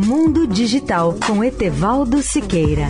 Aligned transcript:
Mundo 0.00 0.46
Digital 0.46 1.16
com 1.26 1.42
Etevaldo 1.42 2.22
Siqueira. 2.22 2.86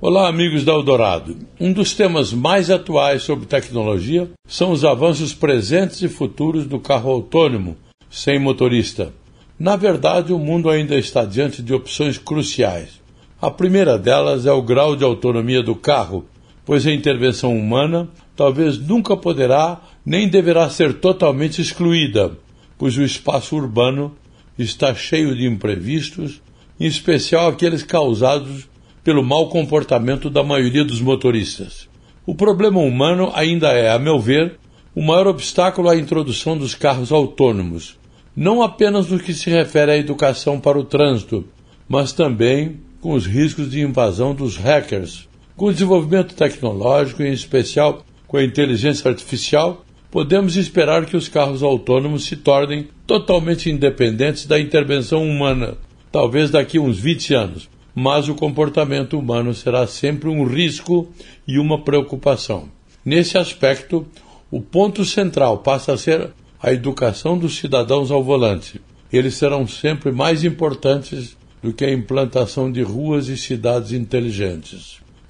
Olá, 0.00 0.26
amigos 0.26 0.64
da 0.64 0.72
Eldorado. 0.72 1.36
Um 1.60 1.70
dos 1.70 1.92
temas 1.92 2.32
mais 2.32 2.70
atuais 2.70 3.22
sobre 3.22 3.44
tecnologia 3.44 4.30
são 4.48 4.72
os 4.72 4.82
avanços 4.82 5.34
presentes 5.34 6.00
e 6.00 6.08
futuros 6.08 6.66
do 6.66 6.80
carro 6.80 7.10
autônomo, 7.10 7.76
sem 8.08 8.38
motorista. 8.38 9.12
Na 9.60 9.76
verdade, 9.76 10.32
o 10.32 10.38
mundo 10.38 10.70
ainda 10.70 10.96
está 10.96 11.26
diante 11.26 11.62
de 11.62 11.74
opções 11.74 12.16
cruciais. 12.16 13.02
A 13.38 13.50
primeira 13.50 13.98
delas 13.98 14.46
é 14.46 14.52
o 14.52 14.62
grau 14.62 14.96
de 14.96 15.04
autonomia 15.04 15.62
do 15.62 15.74
carro, 15.74 16.24
pois 16.66 16.86
a 16.86 16.92
intervenção 16.92 17.56
humana 17.56 18.08
talvez 18.34 18.76
nunca 18.78 19.16
poderá 19.16 19.80
nem 20.04 20.28
deverá 20.28 20.68
ser 20.68 20.94
totalmente 20.94 21.62
excluída, 21.62 22.32
pois 22.76 22.98
o 22.98 23.02
espaço 23.02 23.56
urbano 23.56 24.14
está 24.58 24.94
cheio 24.94 25.34
de 25.34 25.46
imprevistos, 25.46 26.42
em 26.78 26.86
especial 26.86 27.48
aqueles 27.48 27.82
causados 27.82 28.68
pelo 29.02 29.24
mau 29.24 29.48
comportamento 29.48 30.28
da 30.28 30.42
maioria 30.42 30.84
dos 30.84 31.00
motoristas. 31.00 31.88
O 32.26 32.34
problema 32.34 32.80
humano 32.80 33.30
ainda 33.34 33.68
é, 33.68 33.90
a 33.90 33.98
meu 33.98 34.18
ver, 34.18 34.58
o 34.94 35.00
maior 35.00 35.28
obstáculo 35.28 35.88
à 35.88 35.96
introdução 35.96 36.58
dos 36.58 36.74
carros 36.74 37.12
autônomos, 37.12 37.96
não 38.34 38.62
apenas 38.62 39.08
no 39.08 39.18
que 39.18 39.32
se 39.32 39.48
refere 39.48 39.92
à 39.92 39.96
educação 39.96 40.58
para 40.58 40.78
o 40.78 40.84
trânsito, 40.84 41.44
mas 41.88 42.12
também 42.12 42.80
com 43.00 43.12
os 43.12 43.26
riscos 43.26 43.70
de 43.70 43.80
invasão 43.80 44.34
dos 44.34 44.56
hackers. 44.56 45.28
Com 45.56 45.66
o 45.66 45.72
desenvolvimento 45.72 46.34
tecnológico, 46.34 47.22
em 47.22 47.32
especial 47.32 48.04
com 48.28 48.36
a 48.36 48.44
inteligência 48.44 49.08
artificial, 49.08 49.86
podemos 50.10 50.54
esperar 50.54 51.06
que 51.06 51.16
os 51.16 51.28
carros 51.30 51.62
autônomos 51.62 52.26
se 52.26 52.36
tornem 52.36 52.88
totalmente 53.06 53.70
independentes 53.70 54.44
da 54.44 54.60
intervenção 54.60 55.26
humana, 55.26 55.78
talvez 56.12 56.50
daqui 56.50 56.76
a 56.76 56.80
uns 56.82 56.98
20 56.98 57.34
anos, 57.34 57.70
mas 57.94 58.28
o 58.28 58.34
comportamento 58.34 59.18
humano 59.18 59.54
será 59.54 59.86
sempre 59.86 60.28
um 60.28 60.44
risco 60.44 61.08
e 61.48 61.58
uma 61.58 61.80
preocupação. 61.82 62.68
Nesse 63.02 63.38
aspecto, 63.38 64.06
o 64.50 64.60
ponto 64.60 65.06
central 65.06 65.58
passa 65.58 65.94
a 65.94 65.96
ser 65.96 66.32
a 66.62 66.70
educação 66.70 67.38
dos 67.38 67.56
cidadãos 67.56 68.10
ao 68.10 68.22
volante. 68.22 68.78
Eles 69.10 69.36
serão 69.36 69.66
sempre 69.66 70.12
mais 70.12 70.44
importantes 70.44 71.34
do 71.62 71.72
que 71.72 71.86
a 71.86 71.92
implantação 71.92 72.70
de 72.70 72.82
ruas 72.82 73.28
e 73.28 73.38
cidades 73.38 73.92
inteligentes. 73.92 75.05